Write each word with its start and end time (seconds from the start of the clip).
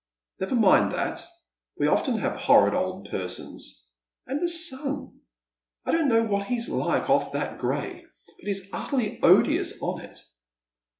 "Never 0.39 0.55
mind 0.55 0.91
that. 0.93 1.23
We 1.77 1.85
often 1.85 2.17
have 2.17 2.35
horrid 2.35 2.73
old 2.73 3.11
persons."" 3.11 3.87
And 4.25 4.41
the 4.41 4.49
son,— 4.49 5.19
I 5.85 5.91
don't 5.91 6.09
know 6.09 6.23
what 6.23 6.47
he's 6.47 6.67
like 6.67 7.03
ofE 7.05 7.31
that 7.33 7.59
gray, 7.59 8.05
but 8.25 8.47
he's 8.47 8.73
utterly 8.73 9.21
odious 9.21 9.79
on 9.79 10.01
it." 10.01 10.17